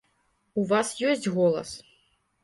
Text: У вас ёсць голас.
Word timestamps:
У 0.61 0.63
вас 0.71 0.93
ёсць 1.09 1.27
голас. 1.35 1.69